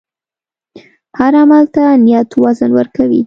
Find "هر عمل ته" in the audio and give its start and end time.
1.19-1.83